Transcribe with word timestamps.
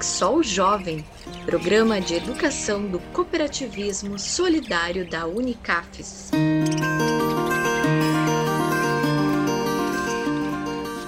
Exol 0.00 0.44
Jovem, 0.44 1.04
programa 1.44 2.00
de 2.00 2.14
educação 2.14 2.86
do 2.86 3.00
cooperativismo 3.12 4.16
solidário 4.16 5.10
da 5.10 5.26
Unicafes. 5.26 6.30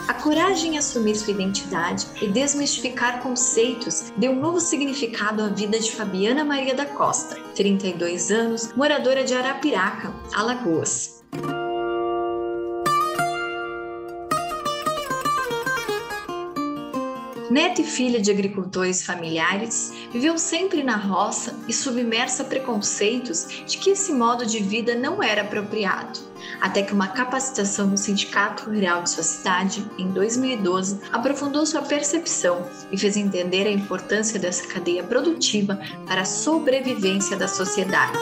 A 0.08 0.14
coragem 0.14 0.74
em 0.74 0.78
assumir 0.78 1.14
sua 1.14 1.32
identidade 1.32 2.04
e 2.20 2.26
desmistificar 2.26 3.22
conceitos 3.22 4.12
deu 4.16 4.32
um 4.32 4.40
novo 4.40 4.58
significado 4.58 5.40
à 5.44 5.48
vida 5.48 5.78
de 5.78 5.92
Fabiana 5.92 6.44
Maria 6.44 6.74
da 6.74 6.84
Costa, 6.84 7.40
32 7.54 8.32
anos, 8.32 8.72
moradora 8.74 9.22
de 9.22 9.34
Arapiraca, 9.34 10.12
Alagoas. 10.34 11.22
Neta 17.50 17.80
e 17.80 17.84
filha 17.84 18.20
de 18.20 18.30
agricultores 18.30 19.04
familiares, 19.04 19.92
viveu 20.12 20.38
sempre 20.38 20.84
na 20.84 20.96
roça 20.96 21.58
e 21.66 21.72
submersa 21.72 22.44
a 22.44 22.46
preconceitos 22.46 23.64
de 23.66 23.76
que 23.76 23.90
esse 23.90 24.12
modo 24.12 24.46
de 24.46 24.60
vida 24.60 24.94
não 24.94 25.20
era 25.20 25.42
apropriado. 25.42 26.20
Até 26.60 26.82
que 26.82 26.92
uma 26.92 27.08
capacitação 27.08 27.88
no 27.88 27.98
Sindicato 27.98 28.70
Rural 28.70 29.02
de 29.02 29.10
sua 29.10 29.24
cidade, 29.24 29.84
em 29.98 30.12
2012, 30.12 31.00
aprofundou 31.10 31.66
sua 31.66 31.82
percepção 31.82 32.64
e 32.92 32.96
fez 32.96 33.16
entender 33.16 33.66
a 33.66 33.72
importância 33.72 34.38
dessa 34.38 34.68
cadeia 34.68 35.02
produtiva 35.02 35.80
para 36.06 36.20
a 36.20 36.26
sobrevivência 36.26 37.36
da 37.36 37.48
sociedade. 37.48 38.18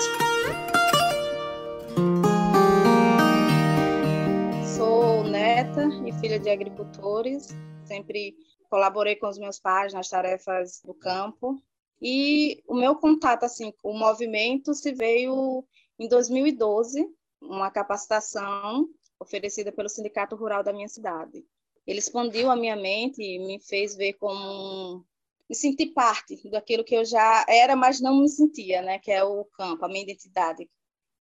De 6.38 6.50
agricultores, 6.50 7.48
sempre 7.84 8.36
colaborei 8.70 9.16
com 9.16 9.28
os 9.28 9.38
meus 9.38 9.58
pais 9.58 9.92
nas 9.92 10.08
tarefas 10.08 10.80
do 10.84 10.94
campo. 10.94 11.60
E 12.00 12.62
o 12.66 12.74
meu 12.74 12.94
contato 12.94 13.44
assim 13.44 13.72
com 13.82 13.90
o 13.90 13.98
movimento 13.98 14.74
se 14.74 14.92
veio 14.92 15.64
em 15.98 16.08
2012, 16.08 17.08
uma 17.40 17.70
capacitação 17.70 18.88
oferecida 19.18 19.72
pelo 19.72 19.88
Sindicato 19.88 20.36
Rural 20.36 20.62
da 20.62 20.72
minha 20.72 20.88
cidade. 20.88 21.44
Ele 21.86 21.98
expandiu 21.98 22.50
a 22.50 22.56
minha 22.56 22.76
mente 22.76 23.20
e 23.20 23.38
me 23.38 23.58
fez 23.60 23.96
ver 23.96 24.12
como 24.14 25.04
me 25.48 25.56
sentir 25.56 25.86
parte 25.88 26.48
daquilo 26.50 26.84
que 26.84 26.94
eu 26.94 27.04
já 27.04 27.44
era, 27.48 27.74
mas 27.74 28.00
não 28.00 28.20
me 28.20 28.28
sentia, 28.28 28.82
né, 28.82 28.98
que 28.98 29.10
é 29.10 29.24
o 29.24 29.44
campo, 29.46 29.84
a 29.84 29.88
minha 29.88 30.02
identidade, 30.02 30.68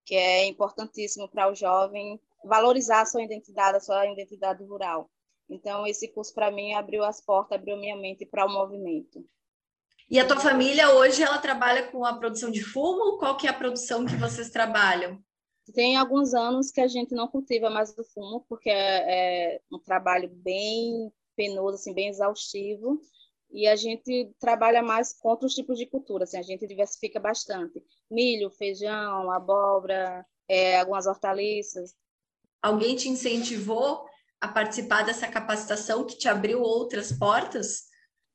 que 0.03 0.13
é 0.13 0.45
importantíssimo 0.45 1.29
para 1.29 1.49
o 1.49 1.55
jovem 1.55 2.19
valorizar 2.43 3.01
a 3.01 3.05
sua 3.05 3.23
identidade, 3.23 3.77
a 3.77 3.81
sua 3.81 4.05
identidade 4.07 4.63
rural. 4.63 5.09
Então, 5.49 5.87
esse 5.87 6.09
curso, 6.09 6.33
para 6.33 6.51
mim, 6.51 6.73
abriu 6.73 7.03
as 7.03 7.21
portas, 7.21 7.57
abriu 7.57 7.77
minha 7.77 7.95
mente 7.95 8.25
para 8.25 8.45
o 8.45 8.51
movimento. 8.51 9.25
E 10.09 10.19
a 10.19 10.27
tua 10.27 10.39
família 10.39 10.93
hoje, 10.93 11.21
ela 11.21 11.37
trabalha 11.37 11.87
com 11.91 12.05
a 12.05 12.17
produção 12.17 12.49
de 12.49 12.63
fumo? 12.63 13.17
Qual 13.17 13.35
que 13.35 13.47
é 13.47 13.49
a 13.49 13.53
produção 13.53 14.05
que 14.05 14.15
vocês 14.15 14.49
trabalham? 14.49 15.21
Tem 15.73 15.97
alguns 15.97 16.33
anos 16.33 16.71
que 16.71 16.79
a 16.79 16.87
gente 16.87 17.13
não 17.13 17.27
cultiva 17.27 17.69
mais 17.69 17.97
o 17.97 18.03
fumo, 18.03 18.45
porque 18.47 18.69
é, 18.69 19.55
é 19.55 19.61
um 19.71 19.79
trabalho 19.79 20.29
bem 20.29 21.11
penoso, 21.35 21.75
assim, 21.75 21.93
bem 21.93 22.07
exaustivo, 22.07 22.99
e 23.51 23.67
a 23.67 23.75
gente 23.75 24.31
trabalha 24.39 24.81
mais 24.81 25.13
com 25.13 25.29
outros 25.29 25.53
tipos 25.53 25.77
de 25.77 25.85
cultura, 25.85 26.23
assim, 26.23 26.37
a 26.37 26.41
gente 26.41 26.65
diversifica 26.65 27.19
bastante. 27.19 27.83
Milho, 28.09 28.49
feijão, 28.49 29.31
abóbora, 29.31 30.25
é, 30.47 30.79
algumas 30.79 31.05
hortaliças. 31.05 31.93
Alguém 32.61 32.95
te 32.95 33.09
incentivou 33.09 34.05
a 34.39 34.47
participar 34.47 35.03
dessa 35.03 35.27
capacitação 35.27 36.05
que 36.05 36.17
te 36.17 36.27
abriu 36.27 36.61
outras 36.61 37.11
portas? 37.11 37.85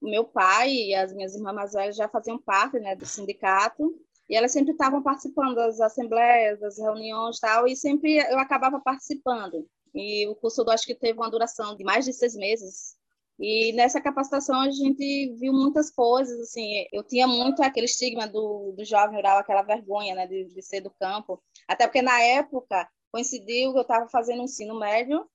Meu 0.01 0.25
pai 0.25 0.71
e 0.71 0.95
as 0.95 1.13
minhas 1.13 1.35
irmãs 1.35 1.55
mais 1.55 1.73
velhas 1.73 1.97
já 1.97 2.09
faziam 2.09 2.39
parte 2.39 2.79
né, 2.81 2.97
do 2.97 3.07
sindicato 3.07 3.95
e 4.29 4.35
elas 4.35 4.53
sempre 4.53 4.73
estavam 4.73 5.03
participando 5.03 5.55
das 5.55 5.81
assembleias, 5.81 6.59
das 6.59 6.79
reuniões 6.79 7.39
tal, 7.39 7.67
e 7.67 7.77
sempre 7.77 8.17
eu 8.17 8.39
acabava 8.39 8.81
participando. 8.81 9.69
E 9.95 10.27
o 10.27 10.35
curso, 10.35 10.63
eu 10.63 10.71
acho 10.71 10.87
que 10.87 10.95
teve 10.95 11.19
uma 11.19 11.31
duração 11.31 11.77
de 11.77 11.85
mais 11.85 12.05
de 12.05 12.13
seis 12.13 12.35
meses. 12.35 12.97
E 13.39 13.73
nessa 13.73 14.01
capacitação 14.01 14.61
a 14.61 14.71
gente 14.71 15.35
viu 15.35 15.53
muitas 15.53 15.91
coisas, 15.91 16.41
assim, 16.41 16.87
eu 16.93 17.03
tinha 17.03 17.27
muito 17.27 17.63
aquele 17.63 17.87
estigma 17.87 18.27
do, 18.27 18.73
do 18.77 18.85
jovem 18.85 19.17
rural, 19.17 19.39
aquela 19.39 19.63
vergonha, 19.63 20.15
né, 20.15 20.27
de, 20.27 20.47
de 20.47 20.63
ser 20.63 20.81
do 20.81 20.91
campo. 20.91 21.43
Até 21.69 21.87
porque 21.87 22.03
na 22.03 22.21
época 22.23 22.89
coincidiu 23.13 23.73
que 23.73 23.79
eu 23.79 23.83
estava 23.83 24.09
fazendo 24.09 24.43
ensino 24.43 24.79
médio 24.79 25.29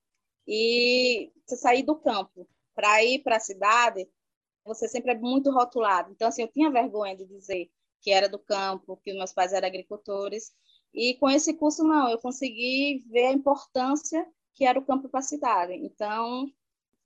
e 0.48 1.32
você 1.46 1.56
sair 1.56 1.84
do 1.84 1.96
campo 1.96 2.48
para 2.76 3.04
ir 3.04 3.20
para 3.20 3.38
a 3.38 3.40
cidade, 3.40 4.10
você 4.66 4.88
sempre 4.88 5.12
é 5.12 5.18
muito 5.18 5.52
rotulado. 5.52 6.12
Então, 6.12 6.28
assim, 6.28 6.42
eu 6.42 6.48
tinha 6.48 6.72
vergonha 6.72 7.16
de 7.16 7.26
dizer 7.26 7.70
que 8.02 8.12
era 8.12 8.28
do 8.28 8.40
campo, 8.40 9.00
que 9.04 9.14
meus 9.14 9.34
pais 9.34 9.54
eram 9.54 9.68
agricultores. 9.68 10.52
E 10.94 11.16
com 11.16 11.30
esse 11.30 11.54
curso, 11.54 11.84
não, 11.84 12.10
eu 12.10 12.20
consegui 12.20 13.06
ver 13.10 13.28
a 13.28 13.34
importância 13.34 14.26
que 14.54 14.66
era 14.66 14.80
o 14.80 14.86
campo 14.86 15.08
para 15.10 15.20
a 15.20 15.24
cidade. 15.24 15.74
Então, 15.74 16.52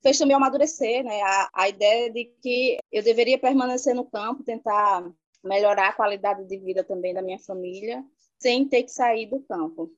fez 0.01 0.17
também 0.17 0.35
amadurecer 0.35 1.03
né, 1.03 1.21
a, 1.21 1.49
a 1.53 1.69
ideia 1.69 2.11
de 2.11 2.25
que 2.41 2.77
eu 2.91 3.03
deveria 3.03 3.37
permanecer 3.37 3.93
no 3.93 4.05
campo, 4.05 4.43
tentar 4.43 5.11
melhorar 5.43 5.89
a 5.89 5.93
qualidade 5.93 6.45
de 6.45 6.57
vida 6.57 6.83
também 6.83 7.13
da 7.13 7.21
minha 7.21 7.39
família, 7.39 8.03
sem 8.39 8.67
ter 8.67 8.83
que 8.83 8.91
sair 8.91 9.27
do 9.27 9.41
campo. 9.41 9.91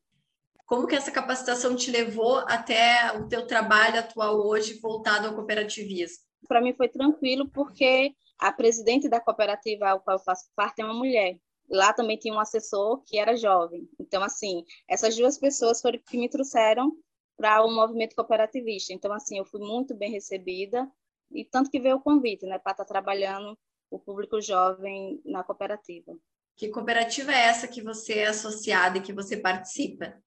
Como 0.66 0.88
que 0.88 0.96
essa 0.96 1.12
capacitação 1.12 1.76
te 1.76 1.92
levou 1.92 2.38
até 2.48 3.12
o 3.18 3.28
teu 3.28 3.46
trabalho 3.46 4.00
atual 4.00 4.38
hoje 4.48 4.80
voltado 4.80 5.28
ao 5.28 5.36
cooperativismo? 5.36 6.24
Para 6.48 6.62
mim 6.62 6.74
foi 6.74 6.88
tranquilo 6.88 7.50
porque 7.50 8.14
a 8.40 8.52
presidente 8.52 9.10
da 9.10 9.20
cooperativa 9.20 9.90
ao 9.90 10.00
qual 10.00 10.18
eu 10.18 10.24
faço 10.24 10.50
parte 10.56 10.82
é 10.82 10.86
uma 10.86 10.94
mulher. 10.94 11.38
Lá 11.70 11.94
também 11.94 12.18
tinha 12.18 12.34
um 12.34 12.40
assessor 12.40 13.02
que 13.06 13.18
era 13.18 13.36
jovem. 13.36 13.88
Então, 14.00 14.22
assim, 14.24 14.66
essas 14.88 15.16
duas 15.16 15.38
pessoas 15.38 15.82
foram 15.82 16.00
que 16.00 16.18
me 16.18 16.30
trouxeram 16.30 16.92
para 17.38 17.64
o 17.64 17.72
movimento 17.74 18.16
cooperativista. 18.16 18.94
Então, 18.94 19.12
assim, 19.14 19.38
eu 19.38 19.46
fui 19.46 19.60
muito 19.60 19.96
bem 19.96 20.12
recebida 20.12 20.90
e 21.32 21.44
tanto 21.46 21.70
que 21.70 21.80
veio 21.80 21.98
o 21.98 22.02
convite, 22.02 22.46
né, 22.46 22.60
para 22.60 22.74
estar 22.74 22.86
tá 22.86 22.94
trabalhando 22.94 23.58
o 23.90 24.00
público 24.00 24.42
jovem 24.42 25.22
na 25.26 25.44
cooperativa. 25.44 26.14
Que 26.56 26.70
cooperativa 26.70 27.32
é 27.32 27.46
essa 27.46 27.68
que 27.68 27.82
você 27.82 28.20
é 28.20 28.28
associada 28.28 28.98
e 28.98 29.02
que 29.02 29.14
você 29.14 29.38
participa? 29.38 30.22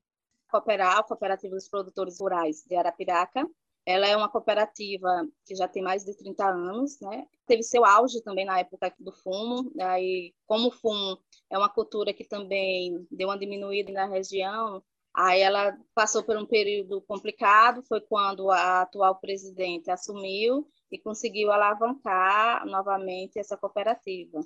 Cooperar, 0.57 1.05
Cooperativa 1.05 1.55
dos 1.55 1.69
Produtores 1.69 2.19
Rurais 2.19 2.65
de 2.67 2.75
Arapiraca. 2.75 3.47
Ela 3.85 4.07
é 4.09 4.17
uma 4.17 4.29
cooperativa 4.29 5.29
que 5.45 5.55
já 5.55 5.69
tem 5.69 5.83
mais 5.83 6.03
de 6.03 6.17
30 6.17 6.49
anos, 6.49 6.99
né? 7.01 7.27
Teve 7.47 7.63
seu 7.63 7.85
auge 7.85 8.23
também 8.23 8.47
na 8.47 8.59
época 8.59 8.93
do 8.99 9.13
fumo, 9.13 9.71
aí 9.79 10.35
como 10.47 10.69
o 10.69 10.73
fumo 10.73 11.19
é 11.51 11.59
uma 11.59 11.69
cultura 11.69 12.13
que 12.13 12.25
também 12.25 13.07
deu 13.11 13.29
uma 13.29 13.39
diminuída 13.39 13.93
na 13.93 14.07
região, 14.07 14.83
aí 15.15 15.41
ela 15.41 15.77
passou 15.95 16.25
por 16.25 16.37
um 16.37 16.47
período 16.47 17.03
complicado, 17.03 17.83
foi 17.87 18.01
quando 18.01 18.51
a 18.51 18.81
atual 18.83 19.21
presidente 19.21 19.91
assumiu 19.91 20.67
e 20.91 20.99
conseguiu 20.99 21.53
alavancar 21.53 22.67
novamente 22.67 23.39
essa 23.39 23.57
cooperativa. 23.57 24.41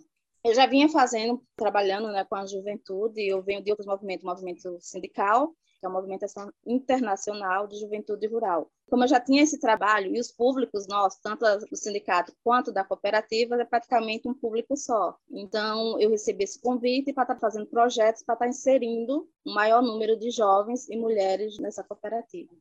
Eu 0.45 0.55
já 0.55 0.67
vinha 0.67 0.89
fazendo, 0.89 1.43
trabalhando 1.57 2.09
né, 2.09 2.25
com 2.25 2.35
a 2.35 2.47
juventude, 2.47 3.27
eu 3.27 3.43
venho 3.43 3.63
de 3.63 3.71
outros 3.71 3.87
movimentos, 3.87 4.25
movimento 4.25 4.77
sindical, 4.81 5.55
que 5.81 5.87
é 5.87 5.89
a 5.89 5.93
Movimentação 5.93 6.53
Internacional 6.67 7.67
de 7.67 7.81
Juventude 7.81 8.27
Rural. 8.27 8.71
Como 8.89 9.03
eu 9.03 9.09
já 9.09 9.19
tinha 9.19 9.43
esse 9.43 9.59
trabalho, 9.59 10.15
e 10.15 10.21
os 10.21 10.31
públicos 10.31 10.87
nossos, 10.87 11.19
tanto 11.21 11.45
do 11.67 11.77
sindicato 11.77 12.33
quanto 12.45 12.71
da 12.71 12.85
cooperativa, 12.85 13.57
é 13.57 13.65
praticamente 13.65 14.29
um 14.29 14.35
público 14.35 14.77
só. 14.77 15.17
Então, 15.31 15.99
eu 15.99 16.11
recebi 16.11 16.45
esse 16.45 16.61
convite 16.61 17.13
para 17.13 17.23
estar 17.23 17.39
fazendo 17.39 17.67
projetos, 17.67 18.23
para 18.23 18.35
estar 18.35 18.49
inserindo 18.49 19.29
um 19.47 19.55
maior 19.55 19.83
número 19.83 20.19
de 20.19 20.31
jovens 20.31 20.89
e 20.89 20.97
mulheres 20.97 21.59
nessa 21.59 21.83
cooperativa. 21.83 22.53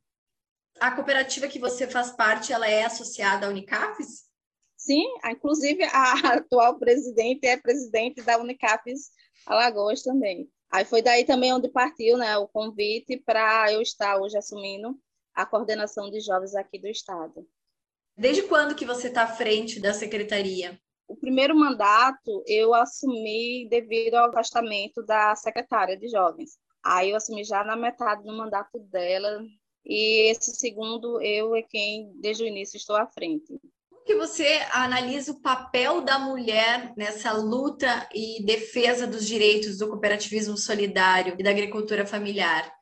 A 0.80 0.92
cooperativa 0.92 1.48
que 1.48 1.60
você 1.60 1.88
faz 1.88 2.12
parte, 2.12 2.54
ela 2.54 2.68
é 2.68 2.86
associada 2.86 3.46
à 3.46 3.50
Unicafes? 3.50 4.30
Sim, 4.78 5.04
inclusive 5.26 5.84
a 5.84 6.14
atual 6.40 6.80
presidente 6.80 7.46
é 7.46 7.58
presidente 7.58 8.22
da 8.22 8.40
Unicafes 8.40 9.10
Alagoas 9.46 10.04
também. 10.04 10.50
Aí 10.72 10.86
foi 10.86 11.02
daí 11.02 11.26
também 11.26 11.54
onde 11.54 11.68
partiu 11.68 12.18
né, 12.18 12.38
o 12.38 12.48
convite 12.48 13.18
para 13.18 13.72
eu 13.74 13.82
estar 13.82 14.20
hoje 14.20 14.38
assumindo 14.38 14.96
a 15.34 15.46
coordenação 15.46 16.10
de 16.12 16.20
jovens 16.20 16.56
aqui 16.56 16.78
do 16.78 16.88
estado. 16.88 17.48
Desde 18.16 18.44
quando 18.44 18.76
que 18.76 18.86
você 18.86 19.08
está 19.08 19.24
à 19.24 19.28
frente 19.28 19.80
da 19.80 19.94
secretaria? 19.94 20.80
O 21.08 21.16
primeiro 21.16 21.56
mandato 21.56 22.44
eu 22.46 22.74
assumi 22.74 23.68
devido 23.70 24.16
ao 24.16 24.30
afastamento 24.30 25.04
da 25.04 25.36
secretária 25.36 25.98
de 25.98 26.08
jovens. 26.08 26.60
Aí 26.84 27.10
eu 27.10 27.18
assumi 27.18 27.44
já 27.44 27.64
na 27.64 27.76
metade 27.76 28.24
do 28.24 28.38
mandato 28.38 28.78
dela 28.80 29.42
e 29.84 30.30
esse 30.30 30.54
segundo 30.54 31.20
eu 31.22 31.56
é 31.56 31.64
quem 31.64 32.12
desde 32.20 32.44
o 32.44 32.48
início 32.48 32.78
estou 32.78 32.96
à 32.96 33.08
frente 33.08 33.60
que 34.10 34.16
você 34.16 34.66
analisa 34.72 35.32
o 35.34 35.40
papel 35.40 36.02
da 36.02 36.18
mulher 36.18 36.92
nessa 36.98 37.32
luta 37.32 38.10
e 38.12 38.44
defesa 38.44 39.06
dos 39.06 39.24
direitos 39.24 39.78
do 39.78 39.88
cooperativismo 39.88 40.58
solidário 40.58 41.36
e 41.38 41.44
da 41.44 41.52
agricultura 41.52 42.08
familiar? 42.08 42.74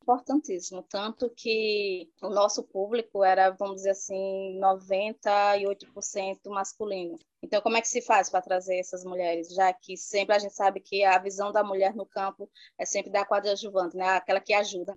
Importantíssimo, 0.00 0.84
tanto 0.88 1.28
que 1.28 2.08
o 2.22 2.28
nosso 2.28 2.62
público 2.62 3.24
era, 3.24 3.50
vamos 3.50 3.78
dizer 3.78 3.90
assim, 3.90 4.60
98% 4.60 6.38
masculino. 6.46 7.18
Então, 7.42 7.60
como 7.60 7.76
é 7.76 7.80
que 7.80 7.88
se 7.88 8.00
faz 8.00 8.30
para 8.30 8.40
trazer 8.40 8.78
essas 8.78 9.02
mulheres? 9.02 9.52
Já 9.52 9.72
que 9.72 9.96
sempre 9.96 10.36
a 10.36 10.38
gente 10.38 10.54
sabe 10.54 10.78
que 10.78 11.02
a 11.02 11.18
visão 11.18 11.50
da 11.50 11.64
mulher 11.64 11.96
no 11.96 12.06
campo 12.06 12.48
é 12.78 12.86
sempre 12.86 13.10
da 13.10 13.26
coadjuvante, 13.26 13.96
né? 13.96 14.06
aquela 14.10 14.40
que 14.40 14.54
ajuda. 14.54 14.94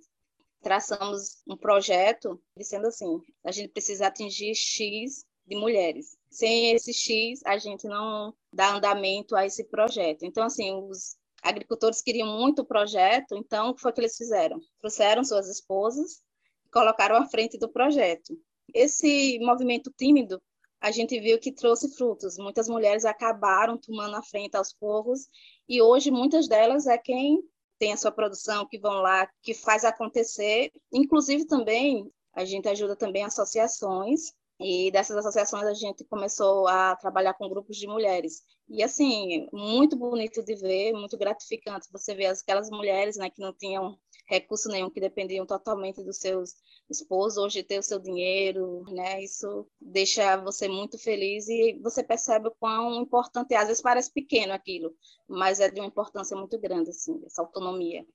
Traçamos 0.62 1.42
um 1.48 1.56
projeto 1.56 2.40
dizendo 2.56 2.86
assim: 2.86 3.20
a 3.42 3.50
gente 3.50 3.70
precisa 3.70 4.06
atingir 4.06 4.54
X 4.54 5.26
de 5.46 5.56
mulheres. 5.56 6.16
Sem 6.30 6.72
esse 6.72 6.92
X, 6.92 7.40
a 7.44 7.58
gente 7.58 7.86
não 7.86 8.34
dá 8.52 8.74
andamento 8.74 9.36
a 9.36 9.44
esse 9.44 9.64
projeto. 9.64 10.24
Então, 10.24 10.44
assim, 10.44 10.72
os 10.72 11.16
agricultores 11.42 12.00
queriam 12.00 12.26
muito 12.38 12.62
o 12.62 12.64
projeto, 12.64 13.36
então 13.36 13.70
o 13.70 13.74
que 13.74 13.82
foi 13.82 13.92
que 13.92 14.00
eles 14.00 14.16
fizeram? 14.16 14.58
Trouxeram 14.80 15.22
suas 15.22 15.48
esposas 15.48 16.22
e 16.64 16.70
colocaram 16.70 17.16
à 17.16 17.26
frente 17.26 17.58
do 17.58 17.68
projeto. 17.68 18.36
Esse 18.72 19.38
movimento 19.40 19.92
tímido, 19.96 20.42
a 20.80 20.90
gente 20.90 21.18
viu 21.20 21.38
que 21.38 21.52
trouxe 21.52 21.94
frutos. 21.94 22.38
Muitas 22.38 22.68
mulheres 22.68 23.04
acabaram 23.04 23.78
tomando 23.78 24.16
a 24.16 24.22
frente 24.22 24.56
aos 24.56 24.72
poucos 24.72 25.28
e 25.68 25.80
hoje 25.80 26.10
muitas 26.10 26.48
delas 26.48 26.86
é 26.86 26.96
quem 26.96 27.42
tem 27.78 27.92
a 27.92 27.96
sua 27.96 28.12
produção, 28.12 28.66
que 28.66 28.78
vão 28.78 28.94
lá, 28.94 29.28
que 29.42 29.52
faz 29.52 29.84
acontecer. 29.84 30.70
Inclusive 30.92 31.46
também 31.46 32.10
a 32.32 32.44
gente 32.44 32.68
ajuda 32.68 32.96
também 32.96 33.24
associações 33.24 34.32
e 34.58 34.90
dessas 34.90 35.16
associações 35.16 35.64
a 35.64 35.74
gente 35.74 36.04
começou 36.04 36.68
a 36.68 36.94
trabalhar 36.96 37.34
com 37.34 37.48
grupos 37.48 37.76
de 37.76 37.86
mulheres. 37.86 38.42
E 38.68 38.82
assim, 38.82 39.48
muito 39.52 39.96
bonito 39.96 40.42
de 40.42 40.54
ver, 40.54 40.92
muito 40.92 41.18
gratificante 41.18 41.88
você 41.92 42.14
ver 42.14 42.26
aquelas 42.26 42.70
mulheres 42.70 43.16
né, 43.16 43.28
que 43.28 43.40
não 43.40 43.52
tinham 43.52 43.98
recurso 44.26 44.68
nenhum, 44.68 44.88
que 44.88 45.00
dependiam 45.00 45.44
totalmente 45.44 46.02
dos 46.02 46.18
seus 46.18 46.54
esposos, 46.88 47.38
hoje 47.38 47.62
ter 47.62 47.78
o 47.78 47.82
seu 47.82 47.98
dinheiro, 47.98 48.84
né? 48.90 49.22
Isso 49.22 49.66
deixa 49.80 50.36
você 50.38 50.68
muito 50.68 50.98
feliz 50.98 51.48
e 51.48 51.78
você 51.82 52.02
percebe 52.02 52.48
o 52.48 52.54
quão 52.58 53.02
importante. 53.02 53.54
Às 53.54 53.68
vezes 53.68 53.82
parece 53.82 54.12
pequeno 54.12 54.52
aquilo, 54.52 54.94
mas 55.28 55.60
é 55.60 55.70
de 55.70 55.80
uma 55.80 55.88
importância 55.88 56.36
muito 56.36 56.58
grande, 56.58 56.90
assim, 56.90 57.20
essa 57.26 57.42
autonomia. 57.42 58.06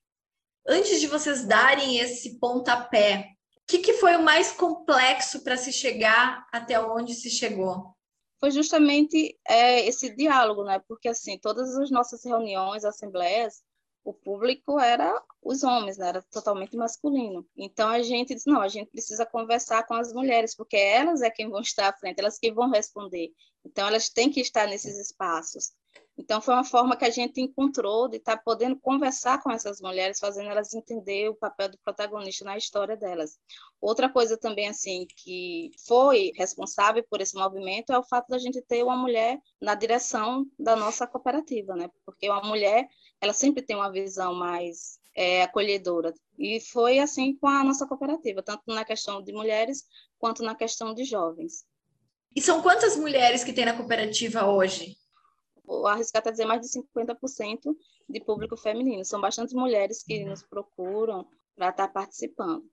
Antes 0.68 1.00
de 1.00 1.08
vocês 1.08 1.46
darem 1.46 2.00
esse 2.00 2.40
pontapé 2.40 3.36
que, 3.69 3.77
que 3.77 3.94
foi 3.94 4.16
o 4.16 4.24
mais 4.24 4.51
complexo 4.51 5.44
para 5.44 5.56
se 5.56 5.71
chegar 5.71 6.48
até 6.51 6.80
onde 6.80 7.13
se 7.13 7.30
chegou? 7.30 7.95
Foi 8.39 8.50
justamente 8.50 9.38
é, 9.48 9.86
esse 9.86 10.16
diálogo, 10.16 10.63
né? 10.63 10.81
Porque 10.88 11.07
assim, 11.07 11.38
todas 11.38 11.77
as 11.77 11.92
nossas 11.92 12.25
reuniões, 12.25 12.83
assembleias, 12.83 13.62
o 14.04 14.12
público 14.12 14.80
era 14.80 15.21
os 15.44 15.62
homens, 15.62 16.00
né? 16.00 16.10
Era 16.10 16.21
totalmente 16.31 16.75
masculino. 16.75 17.45
Então 17.56 17.88
a 17.89 18.01
gente 18.01 18.33
disse, 18.33 18.50
não, 18.50 18.60
a 18.60 18.68
gente 18.68 18.89
precisa 18.89 19.24
conversar 19.24 19.86
com 19.86 19.94
as 19.94 20.12
mulheres, 20.13 20.56
porque 20.56 20.77
elas 20.77 21.21
é 21.21 21.30
quem 21.30 21.48
vão 21.48 21.62
estar 21.62 21.89
à 21.89 21.94
frente, 21.94 22.19
elas 22.19 22.39
que 22.39 22.51
vão 22.51 22.71
responder. 22.71 23.31
Então 23.63 23.88
elas 23.88 24.10
têm 24.10 24.31
que 24.31 24.42
estar 24.42 24.68
nesses 24.68 24.98
espaços. 24.98 25.74
Então, 26.18 26.42
foi 26.42 26.54
uma 26.54 26.66
forma 26.66 26.98
que 26.98 27.06
a 27.06 27.10
gente 27.10 27.40
encontrou 27.40 28.10
de 28.10 28.18
estar 28.18 28.36
tá 28.36 28.44
podendo 28.44 28.78
conversar 28.78 29.42
com 29.42 29.50
essas 29.50 29.80
mulheres, 29.80 30.20
fazendo 30.20 30.50
elas 30.50 30.74
entender 30.74 31.30
o 31.30 31.36
papel 31.36 31.70
do 31.70 31.78
protagonista 31.78 32.44
na 32.44 32.58
história 32.58 32.98
delas. 32.98 33.40
Outra 33.80 34.10
coisa 34.10 34.38
também, 34.38 34.68
assim, 34.68 35.08
que 35.16 35.72
foi 35.88 36.34
responsável 36.36 37.06
por 37.10 37.22
esse 37.22 37.36
movimento 37.38 37.94
é 37.94 37.98
o 37.98 38.04
fato 38.04 38.28
da 38.28 38.38
gente 38.38 38.62
ter 38.62 38.84
uma 38.84 38.98
mulher 38.98 39.40
na 39.62 39.76
direção 39.76 40.46
da 40.60 40.76
nossa 40.76 41.08
cooperativa, 41.08 41.74
né? 41.74 41.90
Porque 42.06 42.30
uma 42.30 42.44
mulher, 42.44 42.86
ela 43.22 43.32
sempre 43.32 43.62
tem 43.64 43.78
uma 43.78 43.90
visão 43.90 44.34
mais 44.34 45.00
é, 45.16 45.44
acolhedora. 45.44 46.14
E 46.38 46.60
foi 46.60 47.00
assim 47.00 47.34
com 47.38 47.48
a 47.48 47.64
nossa 47.64 47.88
cooperativa, 47.88 48.44
tanto 48.44 48.64
na 48.68 48.84
questão 48.84 49.22
de 49.22 49.32
mulheres 49.32 49.86
quanto 50.18 50.44
na 50.44 50.54
questão 50.54 50.94
de 50.94 51.06
jovens. 51.06 51.66
E 52.36 52.42
são 52.42 52.62
quantas 52.62 52.98
mulheres 52.98 53.44
que 53.44 53.54
tem 53.54 53.64
na 53.64 53.76
cooperativa 53.76 54.46
hoje? 54.46 54.98
Vou 55.77 55.88
arriscar 55.88 56.19
até 56.19 56.31
dizer 56.31 56.45
mais 56.45 56.62
de 56.62 56.68
50% 56.68 57.75
de 58.10 58.19
público 58.19 58.57
feminino. 58.57 59.06
São 59.06 59.21
bastantes 59.21 59.54
mulheres 59.54 60.04
que 60.04 60.25
nos 60.25 60.42
procuram 60.42 61.27
para 61.56 61.69
estar 61.69 61.88
participando. 61.89 62.66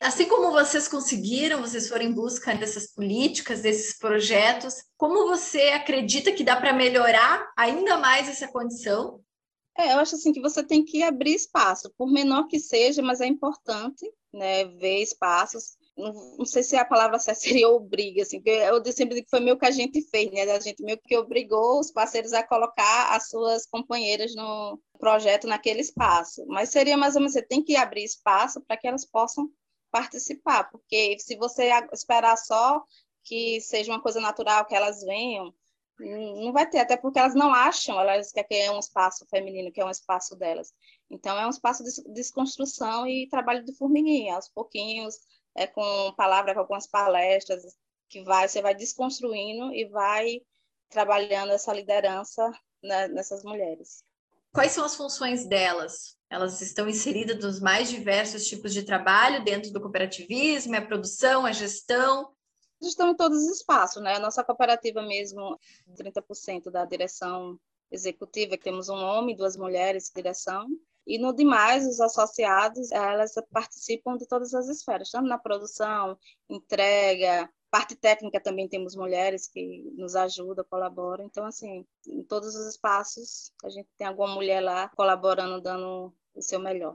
Assim 0.00 0.28
como 0.28 0.52
vocês 0.52 0.86
conseguiram, 0.86 1.60
vocês 1.60 1.88
foram 1.88 2.04
em 2.04 2.12
busca 2.12 2.54
dessas 2.54 2.92
políticas, 2.92 3.62
desses 3.62 3.98
projetos, 3.98 4.74
como 4.96 5.26
você 5.26 5.70
acredita 5.70 6.30
que 6.30 6.44
dá 6.44 6.54
para 6.54 6.72
melhorar 6.72 7.50
ainda 7.56 7.96
mais 7.96 8.28
essa 8.28 8.46
condição? 8.46 9.20
É, 9.76 9.92
eu 9.94 9.98
acho 9.98 10.14
assim 10.14 10.32
que 10.32 10.40
você 10.40 10.62
tem 10.62 10.84
que 10.84 11.02
abrir 11.02 11.34
espaço, 11.34 11.92
por 11.96 12.10
menor 12.10 12.46
que 12.46 12.60
seja, 12.60 13.02
mas 13.02 13.20
é 13.20 13.26
importante, 13.26 14.08
né, 14.32 14.66
ver 14.66 15.02
espaços 15.02 15.76
não, 15.98 16.46
sei 16.46 16.62
se 16.62 16.76
a 16.76 16.84
palavra 16.84 17.18
certa 17.18 17.40
seria 17.40 17.68
obriga, 17.68 18.22
assim, 18.22 18.38
porque 18.38 18.50
eu 18.50 18.92
sempre 18.92 19.16
digo 19.16 19.24
que 19.24 19.30
foi 19.30 19.40
meio 19.40 19.58
que 19.58 19.66
a 19.66 19.70
gente 19.70 20.00
fez, 20.10 20.30
né? 20.30 20.42
A 20.42 20.60
gente 20.60 20.82
meio 20.82 20.98
que 20.98 21.16
obrigou 21.16 21.80
os 21.80 21.90
parceiros 21.90 22.32
a 22.32 22.46
colocar 22.46 23.14
as 23.14 23.28
suas 23.28 23.66
companheiras 23.66 24.34
no 24.34 24.80
projeto 24.98 25.46
naquele 25.46 25.80
espaço. 25.80 26.44
Mas 26.46 26.70
seria 26.70 26.96
mais 26.96 27.14
ou 27.14 27.20
menos, 27.20 27.32
você 27.32 27.42
tem 27.42 27.62
que 27.62 27.76
abrir 27.76 28.04
espaço 28.04 28.60
para 28.66 28.76
que 28.76 28.86
elas 28.86 29.04
possam 29.04 29.50
participar, 29.90 30.70
porque 30.70 31.18
se 31.18 31.36
você 31.36 31.70
esperar 31.92 32.36
só 32.36 32.82
que 33.24 33.60
seja 33.60 33.92
uma 33.92 34.02
coisa 34.02 34.20
natural, 34.20 34.66
que 34.66 34.74
elas 34.74 35.02
venham, 35.02 35.52
não 36.00 36.52
vai 36.52 36.68
ter, 36.68 36.78
até 36.78 36.96
porque 36.96 37.18
elas 37.18 37.34
não 37.34 37.52
acham, 37.52 38.00
elas 38.00 38.30
que 38.30 38.44
é 38.50 38.70
um 38.70 38.78
espaço 38.78 39.26
feminino, 39.28 39.72
que 39.72 39.80
é 39.80 39.84
um 39.84 39.90
espaço 39.90 40.36
delas. 40.36 40.72
Então, 41.10 41.36
é 41.38 41.46
um 41.46 41.50
espaço 41.50 41.82
de 41.82 41.90
desconstrução 42.12 43.06
e 43.06 43.28
trabalho 43.28 43.64
de 43.64 43.74
formiguinha, 43.74 44.36
aos 44.36 44.48
pouquinhos, 44.48 45.16
é, 45.58 45.66
com 45.66 46.14
palavra, 46.16 46.54
com 46.54 46.60
algumas 46.60 46.86
palestras, 46.86 47.62
que 48.08 48.22
vai, 48.22 48.48
você 48.48 48.62
vai 48.62 48.74
desconstruindo 48.74 49.72
e 49.74 49.86
vai 49.86 50.40
trabalhando 50.88 51.52
essa 51.52 51.72
liderança 51.72 52.50
né, 52.82 53.08
nessas 53.08 53.42
mulheres. 53.42 54.04
Quais 54.52 54.72
são 54.72 54.84
as 54.84 54.94
funções 54.94 55.46
delas? 55.46 56.16
Elas 56.30 56.60
estão 56.60 56.88
inseridas 56.88 57.42
nos 57.44 57.60
mais 57.60 57.90
diversos 57.90 58.46
tipos 58.46 58.72
de 58.72 58.82
trabalho 58.82 59.44
dentro 59.44 59.72
do 59.72 59.80
cooperativismo, 59.80 60.76
a 60.76 60.80
produção, 60.80 61.44
a 61.44 61.52
gestão? 61.52 62.32
Estão 62.80 63.10
em 63.10 63.16
todos 63.16 63.38
os 63.38 63.58
espaços, 63.58 64.02
né? 64.02 64.14
A 64.14 64.20
nossa 64.20 64.44
cooperativa 64.44 65.02
mesmo, 65.02 65.58
30% 65.96 66.70
da 66.70 66.84
direção 66.84 67.58
executiva, 67.90 68.56
temos 68.56 68.88
um 68.88 68.96
homem, 68.96 69.36
duas 69.36 69.56
mulheres 69.56 70.10
direção, 70.14 70.68
e 71.08 71.18
no 71.18 71.34
demais, 71.34 71.86
os 71.86 72.02
associados, 72.02 72.92
elas 72.92 73.32
participam 73.50 74.18
de 74.18 74.28
todas 74.28 74.52
as 74.52 74.68
esferas, 74.68 75.10
tanto 75.10 75.26
na 75.26 75.38
produção, 75.38 76.18
entrega, 76.50 77.48
parte 77.70 77.96
técnica 77.96 78.38
também 78.38 78.68
temos 78.68 78.94
mulheres 78.94 79.48
que 79.48 79.90
nos 79.96 80.14
ajudam, 80.14 80.66
colaboram. 80.68 81.24
Então, 81.24 81.46
assim, 81.46 81.86
em 82.06 82.22
todos 82.22 82.54
os 82.54 82.74
espaços, 82.74 83.50
a 83.64 83.70
gente 83.70 83.88
tem 83.96 84.06
alguma 84.06 84.34
mulher 84.34 84.60
lá 84.60 84.90
colaborando, 84.90 85.62
dando 85.62 86.14
o 86.34 86.42
seu 86.42 86.60
melhor. 86.60 86.94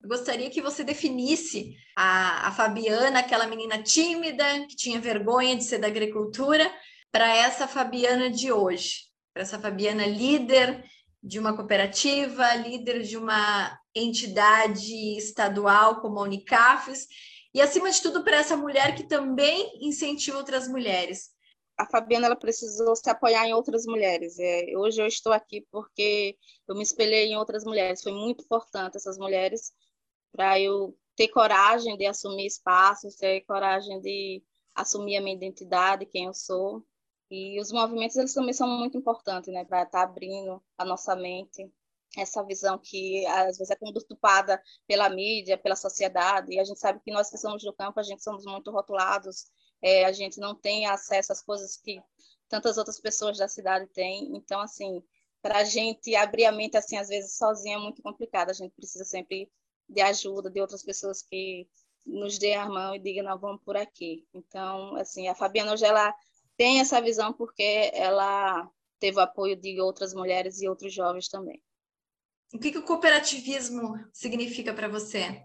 Eu 0.00 0.08
gostaria 0.08 0.48
que 0.48 0.62
você 0.62 0.84
definisse 0.84 1.76
a, 1.96 2.46
a 2.46 2.52
Fabiana, 2.52 3.18
aquela 3.18 3.48
menina 3.48 3.82
tímida, 3.82 4.44
que 4.68 4.76
tinha 4.76 5.00
vergonha 5.00 5.56
de 5.56 5.64
ser 5.64 5.78
da 5.78 5.88
agricultura, 5.88 6.72
para 7.10 7.36
essa 7.36 7.66
Fabiana 7.66 8.30
de 8.30 8.52
hoje, 8.52 9.10
para 9.34 9.42
essa 9.42 9.58
Fabiana 9.58 10.06
líder 10.06 10.84
de 11.22 11.38
uma 11.38 11.54
cooperativa, 11.54 12.54
líder 12.54 13.02
de 13.02 13.16
uma 13.16 13.78
entidade 13.94 15.16
estadual 15.16 16.00
como 16.00 16.18
a 16.18 16.22
Unicafes, 16.22 17.06
e 17.54 17.60
acima 17.60 17.90
de 17.90 18.02
tudo 18.02 18.24
para 18.24 18.38
essa 18.38 18.56
mulher 18.56 18.94
que 18.94 19.04
também 19.04 19.78
incentiva 19.80 20.38
outras 20.38 20.66
mulheres. 20.66 21.30
A 21.78 21.86
Fabiana 21.86 22.26
ela 22.26 22.36
precisou 22.36 22.96
se 22.96 23.08
apoiar 23.08 23.46
em 23.46 23.54
outras 23.54 23.84
mulheres. 23.86 24.38
É, 24.38 24.76
hoje 24.76 25.00
eu 25.00 25.06
estou 25.06 25.32
aqui 25.32 25.66
porque 25.70 26.36
eu 26.66 26.74
me 26.74 26.82
espelhei 26.82 27.26
em 27.26 27.36
outras 27.36 27.64
mulheres. 27.64 28.02
Foi 28.02 28.12
muito 28.12 28.44
importante 28.44 28.96
essas 28.96 29.18
mulheres 29.18 29.72
para 30.32 30.58
eu 30.58 30.96
ter 31.14 31.28
coragem 31.28 31.96
de 31.96 32.06
assumir 32.06 32.46
espaços, 32.46 33.16
ter 33.16 33.42
coragem 33.42 34.00
de 34.00 34.42
assumir 34.74 35.16
a 35.16 35.20
minha 35.20 35.36
identidade, 35.36 36.06
quem 36.06 36.24
eu 36.26 36.34
sou. 36.34 36.84
E 37.34 37.58
os 37.58 37.72
movimentos, 37.72 38.14
eles 38.18 38.34
também 38.34 38.52
são 38.52 38.68
muito 38.68 38.98
importantes, 38.98 39.50
né, 39.50 39.64
para 39.64 39.84
estar 39.84 40.00
tá 40.00 40.04
abrindo 40.04 40.62
a 40.76 40.84
nossa 40.84 41.16
mente, 41.16 41.66
essa 42.18 42.42
visão 42.42 42.78
que 42.78 43.24
às 43.24 43.56
vezes 43.56 43.70
é 43.70 43.74
condutupada 43.76 44.62
pela 44.86 45.08
mídia, 45.08 45.56
pela 45.56 45.74
sociedade, 45.74 46.52
e 46.52 46.60
a 46.60 46.64
gente 46.64 46.78
sabe 46.78 47.00
que 47.00 47.10
nós 47.10 47.30
que 47.30 47.38
somos 47.38 47.62
do 47.62 47.72
campo, 47.72 47.98
a 47.98 48.02
gente 48.02 48.22
somos 48.22 48.44
muito 48.44 48.70
rotulados, 48.70 49.46
é, 49.80 50.04
a 50.04 50.12
gente 50.12 50.38
não 50.38 50.54
tem 50.54 50.84
acesso 50.84 51.32
às 51.32 51.42
coisas 51.42 51.78
que 51.78 52.02
tantas 52.50 52.76
outras 52.76 53.00
pessoas 53.00 53.38
da 53.38 53.48
cidade 53.48 53.86
têm, 53.94 54.36
então, 54.36 54.60
assim, 54.60 55.02
para 55.40 55.60
a 55.60 55.64
gente 55.64 56.14
abrir 56.14 56.44
a 56.44 56.52
mente, 56.52 56.76
assim, 56.76 56.98
às 56.98 57.08
vezes 57.08 57.38
sozinha 57.38 57.76
é 57.76 57.80
muito 57.80 58.02
complicado, 58.02 58.50
a 58.50 58.52
gente 58.52 58.74
precisa 58.74 59.06
sempre 59.06 59.50
de 59.88 60.02
ajuda 60.02 60.50
de 60.50 60.60
outras 60.60 60.82
pessoas 60.82 61.22
que 61.22 61.66
nos 62.04 62.38
dê 62.38 62.52
a 62.52 62.68
mão 62.68 62.94
e 62.94 62.98
digam, 62.98 63.24
não, 63.24 63.38
vamos 63.38 63.62
por 63.64 63.74
aqui. 63.74 64.26
Então, 64.34 64.96
assim, 64.96 65.28
a 65.28 65.34
Fabiana 65.34 65.72
hoje, 65.72 65.86
ela 65.86 66.14
tem 66.62 66.78
essa 66.78 67.02
visão 67.02 67.32
porque 67.32 67.90
ela 67.92 68.70
teve 69.00 69.16
o 69.16 69.20
apoio 69.20 69.56
de 69.56 69.80
outras 69.80 70.14
mulheres 70.14 70.60
e 70.60 70.68
outros 70.68 70.94
jovens 70.94 71.26
também. 71.26 71.60
O 72.54 72.58
que, 72.60 72.70
que 72.70 72.78
o 72.78 72.84
cooperativismo 72.84 73.98
significa 74.12 74.72
para 74.72 74.86
você? 74.86 75.44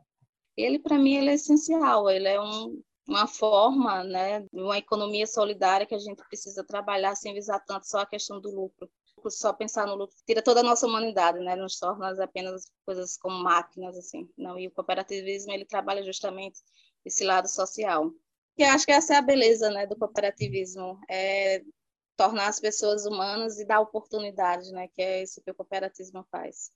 ele 0.56 0.78
para 0.78 0.96
mim 0.96 1.16
ele 1.16 1.32
é 1.32 1.34
essencial, 1.34 2.08
ele 2.08 2.28
é 2.28 2.40
um, 2.40 2.84
uma 3.08 3.26
forma, 3.26 4.04
né, 4.04 4.46
uma 4.54 4.78
economia 4.78 5.26
solidária 5.26 5.88
que 5.88 5.96
a 5.96 6.00
gente 6.00 6.22
precisa 6.28 6.64
trabalhar 6.64 7.16
sem 7.16 7.34
visar 7.34 7.60
tanto 7.66 7.88
só 7.88 8.02
a 8.02 8.08
questão 8.08 8.40
do 8.40 8.54
lucro. 8.54 8.88
Só 9.28 9.52
pensar 9.52 9.88
no 9.88 9.96
lucro 9.96 10.16
tira 10.24 10.44
toda 10.44 10.60
a 10.60 10.64
nossa 10.64 10.86
humanidade, 10.86 11.40
né, 11.40 11.56
nos 11.56 11.80
torna 11.80 12.12
apenas 12.24 12.72
coisas 12.86 13.18
como 13.18 13.44
máquinas 13.44 13.98
assim. 13.98 14.30
Não, 14.38 14.60
e 14.60 14.68
o 14.68 14.72
cooperativismo 14.72 15.52
ele 15.52 15.66
trabalha 15.66 16.04
justamente 16.04 16.60
esse 17.04 17.24
lado 17.24 17.48
social. 17.48 18.12
E 18.58 18.64
acho 18.64 18.86
que 18.86 18.92
essa 18.92 19.14
é 19.14 19.18
a 19.18 19.22
beleza, 19.22 19.70
né, 19.70 19.86
do 19.86 19.96
cooperativismo, 19.96 21.00
é 21.10 21.62
tornar 22.16 22.48
as 22.48 22.60
pessoas 22.60 23.06
humanas 23.06 23.60
e 23.60 23.66
dar 23.66 23.80
oportunidades, 23.80 24.72
né, 24.72 24.88
que 24.88 25.02
é 25.02 25.22
isso 25.22 25.42
que 25.44 25.52
o 25.52 25.56
cooperativismo 25.56 26.26
faz. 26.32 26.72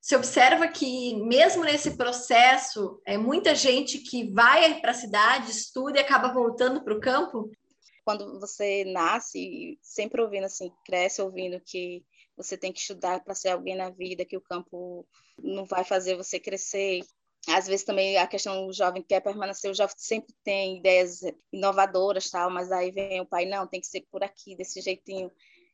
Você 0.00 0.16
observa 0.16 0.66
que, 0.68 1.14
mesmo 1.16 1.64
nesse 1.64 1.96
processo, 1.96 3.00
é 3.04 3.16
muita 3.16 3.54
gente 3.54 3.98
que 3.98 4.32
vai 4.32 4.80
para 4.80 4.92
a 4.92 4.94
cidade, 4.94 5.50
estuda 5.50 5.98
e 5.98 6.00
acaba 6.00 6.32
voltando 6.32 6.82
para 6.82 6.94
o 6.94 7.00
campo? 7.00 7.50
Quando 8.04 8.40
você 8.40 8.84
nasce, 8.84 9.78
sempre 9.82 10.22
ouvindo 10.22 10.44
assim, 10.44 10.72
cresce 10.84 11.20
ouvindo 11.20 11.60
que 11.60 12.04
você 12.36 12.56
tem 12.56 12.72
que 12.72 12.80
estudar 12.80 13.22
para 13.22 13.34
ser 13.34 13.50
alguém 13.50 13.76
na 13.76 13.90
vida, 13.90 14.24
que 14.24 14.36
o 14.36 14.40
campo 14.40 15.06
não 15.38 15.66
vai 15.66 15.84
fazer 15.84 16.16
você 16.16 16.40
crescer. 16.40 17.00
Às 17.46 17.66
vezes 17.66 17.84
também 17.84 18.16
a 18.18 18.26
questão 18.26 18.66
do 18.66 18.72
jovem 18.72 19.02
quer 19.02 19.20
permanecer, 19.20 19.70
o 19.70 19.74
jovem 19.74 19.94
sempre 19.96 20.34
tem 20.44 20.78
ideias 20.78 21.20
inovadoras, 21.52 22.30
tal, 22.30 22.50
mas 22.50 22.70
aí 22.70 22.90
vem 22.90 23.20
o 23.20 23.26
pai, 23.26 23.46
não, 23.46 23.66
tem 23.66 23.80
que 23.80 23.86
ser 23.86 24.06
por 24.10 24.22
aqui, 24.22 24.56
desse 24.56 24.80
jeitinho. 24.80 25.30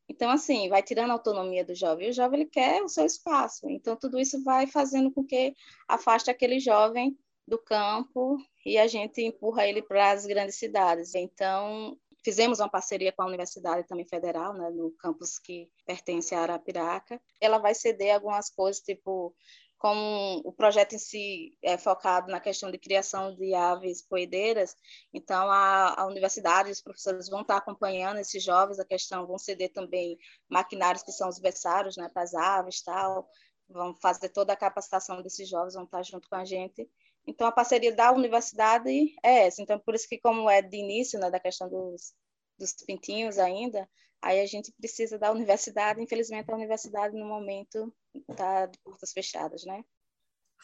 Então, 0.08 0.30
assim, 0.30 0.68
vai 0.68 0.82
tirando 0.82 1.10
a 1.10 1.14
autonomia 1.14 1.64
do 1.64 1.74
jovem. 1.74 2.10
O 2.10 2.12
jovem 2.12 2.40
ele 2.40 2.50
quer 2.50 2.82
o 2.82 2.88
seu 2.88 3.06
espaço. 3.06 3.68
Então, 3.68 3.96
tudo 3.96 4.20
isso 4.20 4.42
vai 4.44 4.66
fazendo 4.66 5.10
com 5.10 5.24
que 5.24 5.54
afaste 5.88 6.30
aquele 6.30 6.60
jovem 6.60 7.18
do 7.46 7.58
campo 7.58 8.38
e 8.64 8.78
a 8.78 8.86
gente 8.86 9.22
empurra 9.22 9.66
ele 9.66 9.82
para 9.82 10.10
as 10.10 10.26
grandes 10.26 10.56
cidades. 10.56 11.14
Então, 11.14 11.98
fizemos 12.24 12.58
uma 12.58 12.68
parceria 12.68 13.12
com 13.12 13.22
a 13.22 13.26
Universidade 13.26 13.86
também 13.86 14.06
Federal, 14.06 14.54
né, 14.54 14.70
no 14.70 14.90
campus 14.92 15.38
que 15.38 15.68
pertence 15.86 16.34
a 16.34 16.40
Arapiraca. 16.40 17.20
Ela 17.40 17.58
vai 17.58 17.74
ceder 17.74 18.14
algumas 18.14 18.48
coisas, 18.48 18.82
tipo 18.82 19.34
como 19.84 20.40
o 20.46 20.50
projeto 20.50 20.94
em 20.94 20.98
si 20.98 21.58
é 21.62 21.76
focado 21.76 22.32
na 22.32 22.40
questão 22.40 22.70
de 22.70 22.78
criação 22.78 23.36
de 23.36 23.52
aves 23.52 24.00
poedeiras, 24.00 24.74
então 25.12 25.50
a, 25.50 26.00
a 26.00 26.06
universidade 26.06 26.70
os 26.70 26.80
professores 26.80 27.28
vão 27.28 27.42
estar 27.42 27.58
acompanhando 27.58 28.18
esses 28.18 28.42
jovens, 28.42 28.78
a 28.78 28.84
questão 28.86 29.26
vão 29.26 29.36
ceder 29.36 29.70
também 29.74 30.16
maquinários 30.48 31.02
que 31.02 31.12
são 31.12 31.28
os 31.28 31.38
berçários, 31.38 31.98
né, 31.98 32.08
para 32.08 32.22
as 32.22 32.32
aves 32.32 32.82
tal, 32.82 33.28
vão 33.68 33.94
fazer 33.96 34.30
toda 34.30 34.54
a 34.54 34.56
capacitação 34.56 35.20
desses 35.20 35.46
jovens, 35.46 35.74
vão 35.74 35.84
estar 35.84 36.02
junto 36.02 36.30
com 36.30 36.36
a 36.36 36.46
gente. 36.46 36.88
Então 37.26 37.46
a 37.46 37.52
parceria 37.52 37.94
da 37.94 38.10
universidade 38.10 39.14
é 39.22 39.46
essa, 39.46 39.60
então 39.60 39.78
por 39.78 39.94
isso 39.94 40.08
que 40.08 40.18
como 40.18 40.48
é 40.48 40.62
de 40.62 40.78
início, 40.78 41.20
né, 41.20 41.30
da 41.30 41.38
questão 41.38 41.68
dos, 41.68 42.14
dos 42.58 42.72
pintinhos 42.86 43.38
ainda, 43.38 43.86
aí 44.22 44.40
a 44.40 44.46
gente 44.46 44.72
precisa 44.78 45.18
da 45.18 45.30
universidade, 45.30 46.02
infelizmente 46.02 46.50
a 46.50 46.54
universidade 46.54 47.14
no 47.14 47.26
momento 47.26 47.92
tá 48.36 48.66
de 48.66 48.78
portas 48.78 49.12
fechadas, 49.12 49.64
né? 49.64 49.84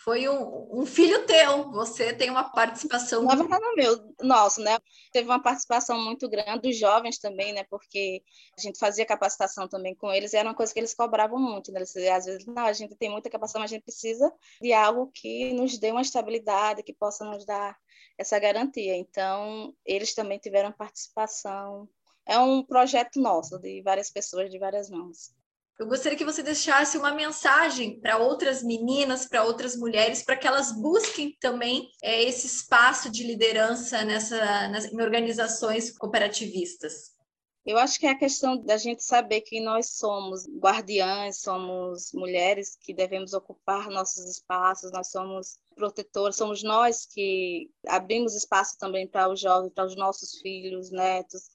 Foi 0.02 0.26
um, 0.26 0.80
um, 0.80 0.86
filho 0.86 1.26
teu, 1.26 1.70
você 1.72 2.14
tem 2.14 2.30
uma 2.30 2.48
participação. 2.50 3.22
Na 3.22 3.34
verdade, 3.34 3.62
não 3.62 3.74
meu, 3.74 4.14
nosso, 4.22 4.62
né? 4.62 4.78
Teve 5.12 5.28
uma 5.28 5.42
participação 5.42 6.00
muito 6.00 6.26
grande 6.26 6.62
dos 6.62 6.78
jovens 6.78 7.18
também, 7.18 7.52
né? 7.52 7.64
Porque 7.68 8.22
a 8.56 8.60
gente 8.62 8.78
fazia 8.78 9.04
capacitação 9.04 9.68
também 9.68 9.94
com 9.94 10.10
eles, 10.10 10.32
e 10.32 10.38
era 10.38 10.48
uma 10.48 10.54
coisa 10.54 10.72
que 10.72 10.80
eles 10.80 10.94
cobravam 10.94 11.38
muito, 11.38 11.70
né? 11.70 11.80
Eles, 11.80 11.94
às 11.96 12.24
vezes, 12.24 12.46
não, 12.46 12.64
a 12.64 12.72
gente 12.72 12.96
tem 12.96 13.10
muita 13.10 13.28
capacitação, 13.28 13.60
mas 13.60 13.70
a 13.70 13.74
gente 13.74 13.84
precisa 13.84 14.32
de 14.62 14.72
algo 14.72 15.10
que 15.12 15.52
nos 15.52 15.76
dê 15.78 15.90
uma 15.90 16.00
estabilidade, 16.00 16.82
que 16.82 16.94
possa 16.94 17.22
nos 17.26 17.44
dar 17.44 17.76
essa 18.16 18.38
garantia. 18.38 18.96
Então, 18.96 19.74
eles 19.84 20.14
também 20.14 20.38
tiveram 20.38 20.72
participação. 20.72 21.86
É 22.26 22.38
um 22.38 22.64
projeto 22.64 23.20
nosso, 23.20 23.58
de 23.58 23.82
várias 23.82 24.10
pessoas, 24.10 24.50
de 24.50 24.58
várias 24.58 24.88
mãos. 24.88 25.34
Eu 25.80 25.86
gostaria 25.86 26.18
que 26.18 26.26
você 26.26 26.42
deixasse 26.42 26.98
uma 26.98 27.14
mensagem 27.14 27.98
para 27.98 28.18
outras 28.18 28.62
meninas, 28.62 29.24
para 29.24 29.44
outras 29.44 29.74
mulheres, 29.74 30.22
para 30.22 30.36
que 30.36 30.46
elas 30.46 30.72
busquem 30.72 31.34
também 31.40 31.90
é, 32.02 32.22
esse 32.22 32.46
espaço 32.46 33.08
de 33.08 33.22
liderança 33.26 34.04
nessa, 34.04 34.70
em 34.92 35.00
organizações 35.00 35.90
cooperativistas. 35.96 37.16
Eu 37.64 37.78
acho 37.78 37.98
que 37.98 38.06
é 38.06 38.10
a 38.10 38.18
questão 38.18 38.62
da 38.62 38.76
gente 38.76 39.02
saber 39.02 39.40
que 39.40 39.58
nós 39.58 39.92
somos 39.96 40.46
guardiãs, 40.58 41.40
somos 41.40 42.12
mulheres 42.12 42.76
que 42.78 42.92
devemos 42.92 43.32
ocupar 43.32 43.88
nossos 43.88 44.26
espaços, 44.26 44.92
nós 44.92 45.10
somos 45.10 45.58
protetores, 45.74 46.36
somos 46.36 46.62
nós 46.62 47.06
que 47.06 47.70
abrimos 47.86 48.36
espaço 48.36 48.76
também 48.78 49.08
para 49.08 49.30
os 49.30 49.40
jovens, 49.40 49.72
para 49.72 49.86
os 49.86 49.96
nossos 49.96 50.42
filhos, 50.42 50.90
netos. 50.90 51.48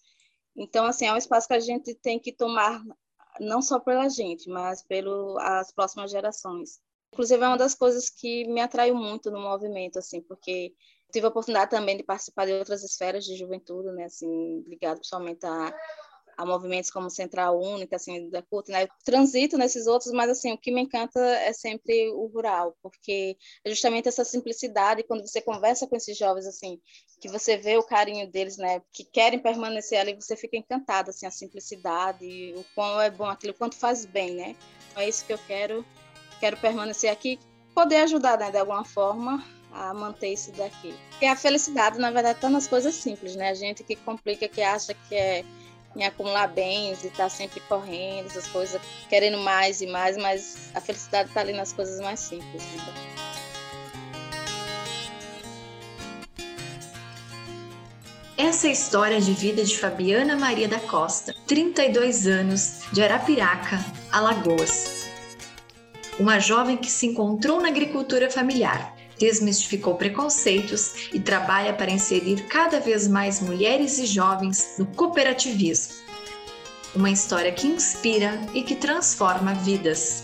Então, 0.55 0.83
assim, 0.87 1.05
é 1.05 1.13
um 1.13 1.17
espaço 1.17 1.47
que 1.47 1.53
a 1.53 1.59
gente 1.59 1.93
tem 1.93 2.17
que 2.17 2.31
tomar 2.31 2.81
não 3.39 3.61
só 3.61 3.79
pela 3.79 4.09
gente, 4.09 4.49
mas 4.49 4.81
pelas 4.83 5.71
próximas 5.71 6.11
gerações. 6.11 6.79
Inclusive, 7.13 7.43
é 7.43 7.47
uma 7.47 7.57
das 7.57 7.73
coisas 7.75 8.09
que 8.09 8.45
me 8.45 8.59
atraiu 8.61 8.95
muito 8.95 9.31
no 9.31 9.39
movimento, 9.39 9.99
assim, 9.99 10.21
porque 10.21 10.73
tive 11.11 11.25
a 11.25 11.29
oportunidade 11.29 11.71
também 11.71 11.95
de 11.95 12.03
participar 12.03 12.45
de 12.45 12.53
outras 12.53 12.83
esferas 12.83 13.23
de 13.23 13.35
juventude, 13.35 13.91
né, 13.93 14.05
assim, 14.05 14.63
ligado 14.67 14.97
principalmente 14.97 15.45
a 15.45 15.73
a 16.37 16.45
movimentos 16.45 16.89
como 16.89 17.09
Central 17.09 17.59
Única, 17.59 17.95
assim, 17.95 18.29
da 18.29 18.41
CUT, 18.41 18.69
né? 18.69 18.87
Transito 19.03 19.57
nesses 19.57 19.87
outros, 19.87 20.11
mas, 20.11 20.29
assim, 20.29 20.51
o 20.51 20.57
que 20.57 20.71
me 20.71 20.81
encanta 20.81 21.19
é 21.19 21.53
sempre 21.53 22.11
o 22.11 22.27
rural, 22.27 22.75
porque 22.81 23.37
é 23.63 23.69
justamente 23.69 24.07
essa 24.07 24.23
simplicidade, 24.23 25.03
quando 25.03 25.27
você 25.27 25.41
conversa 25.41 25.87
com 25.87 25.95
esses 25.95 26.17
jovens, 26.17 26.45
assim, 26.45 26.79
que 27.19 27.29
você 27.29 27.57
vê 27.57 27.77
o 27.77 27.83
carinho 27.83 28.29
deles, 28.29 28.57
né? 28.57 28.81
Que 28.91 29.03
querem 29.03 29.39
permanecer 29.39 29.99
ali, 29.99 30.13
você 30.13 30.35
fica 30.35 30.57
encantado, 30.57 31.09
assim, 31.09 31.25
a 31.25 31.31
simplicidade, 31.31 32.53
o 32.55 32.65
quão 32.75 32.99
é 33.01 33.09
bom 33.09 33.25
aquilo, 33.25 33.53
o 33.53 33.57
quanto 33.57 33.75
faz 33.75 34.05
bem, 34.05 34.35
né? 34.35 34.55
Então, 34.91 35.03
é 35.03 35.09
isso 35.09 35.25
que 35.25 35.33
eu 35.33 35.39
quero, 35.47 35.85
quero 36.39 36.57
permanecer 36.57 37.11
aqui, 37.11 37.39
poder 37.73 37.97
ajudar, 37.97 38.37
né, 38.37 38.51
de 38.51 38.57
alguma 38.57 38.85
forma, 38.85 39.43
a 39.75 39.93
manter 39.93 40.29
isso 40.29 40.51
daqui. 40.53 40.95
Porque 41.09 41.25
a 41.25 41.35
felicidade, 41.35 41.99
na 41.99 42.09
verdade, 42.09 42.37
está 42.37 42.49
nas 42.49 42.67
coisas 42.67 42.95
simples, 42.95 43.35
né? 43.35 43.49
A 43.49 43.53
gente 43.53 43.83
que 43.83 43.95
complica, 43.95 44.47
que 44.47 44.61
acha 44.61 44.93
que 44.93 45.15
é 45.15 45.43
em 45.95 46.03
acumular 46.03 46.47
bens 46.47 47.03
e 47.03 47.07
estar 47.07 47.23
tá 47.23 47.29
sempre 47.29 47.59
correndo, 47.61 48.27
essas 48.27 48.47
coisas, 48.47 48.81
querendo 49.09 49.37
mais 49.37 49.81
e 49.81 49.87
mais, 49.87 50.17
mas 50.17 50.69
a 50.73 50.81
felicidade 50.81 51.29
está 51.29 51.41
ali 51.41 51.53
nas 51.53 51.71
coisas 51.71 51.99
mais 52.01 52.19
simples. 52.19 52.63
Né? 52.63 53.25
Essa 58.37 58.67
é 58.67 58.69
a 58.69 58.73
história 58.73 59.21
de 59.21 59.31
vida 59.33 59.63
de 59.63 59.77
Fabiana 59.77 60.35
Maria 60.35 60.67
da 60.67 60.79
Costa, 60.79 61.33
32 61.47 62.27
anos, 62.27 62.81
de 62.91 63.01
Arapiraca, 63.01 63.79
Alagoas. 64.11 65.05
Uma 66.19 66.39
jovem 66.39 66.77
que 66.77 66.89
se 66.89 67.07
encontrou 67.07 67.61
na 67.61 67.69
agricultura 67.69 68.29
familiar, 68.29 68.94
desmistificou 69.17 69.95
preconceitos 69.95 71.09
e 71.13 71.19
trabalha 71.19 71.73
para 71.73 71.91
inserir 71.91 72.45
cada 72.47 72.79
vez 72.79 73.07
mais 73.07 73.39
mulheres 73.39 73.97
e 73.97 74.05
jovens 74.05 74.75
no 74.77 74.85
cooperativismo. 74.85 75.93
Uma 76.95 77.09
história 77.09 77.51
que 77.51 77.67
inspira 77.67 78.39
e 78.53 78.63
que 78.63 78.75
transforma 78.75 79.53
vidas. 79.53 80.23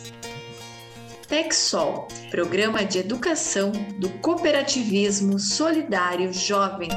TechSol, 1.27 2.07
programa 2.29 2.83
de 2.83 2.99
educação 2.99 3.71
do 3.97 4.09
cooperativismo 4.19 5.39
solidário 5.39 6.33
jovem 6.33 6.89